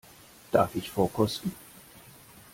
Darf 0.51 0.73
ich 0.73 0.89
vorkosten? 0.89 1.53